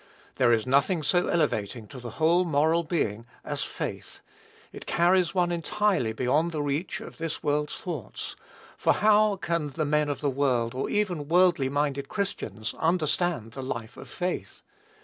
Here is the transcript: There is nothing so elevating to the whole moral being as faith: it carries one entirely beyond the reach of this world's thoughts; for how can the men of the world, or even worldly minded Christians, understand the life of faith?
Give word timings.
There 0.37 0.51
is 0.51 0.65
nothing 0.65 1.03
so 1.03 1.27
elevating 1.27 1.85
to 1.89 1.99
the 1.99 2.09
whole 2.17 2.43
moral 2.43 2.81
being 2.81 3.27
as 3.45 3.63
faith: 3.63 4.19
it 4.73 4.87
carries 4.87 5.35
one 5.35 5.51
entirely 5.51 6.11
beyond 6.11 6.51
the 6.51 6.61
reach 6.63 7.01
of 7.01 7.19
this 7.19 7.43
world's 7.43 7.77
thoughts; 7.77 8.35
for 8.77 8.93
how 8.93 9.35
can 9.35 9.69
the 9.69 9.85
men 9.85 10.09
of 10.09 10.19
the 10.19 10.27
world, 10.27 10.73
or 10.73 10.89
even 10.89 11.27
worldly 11.27 11.69
minded 11.69 12.09
Christians, 12.09 12.73
understand 12.79 13.51
the 13.51 13.61
life 13.61 13.95
of 13.95 14.09
faith? 14.09 14.63